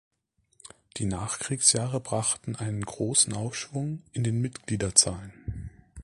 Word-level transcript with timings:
Die 0.97 1.05
Nachkriegsjahre 1.05 1.99
brachten 1.99 2.55
einen 2.55 2.81
großen 2.83 3.33
Aufschwung 3.33 4.01
in 4.13 4.23
den 4.23 4.41
Mitgliederzahlen. 4.41 5.69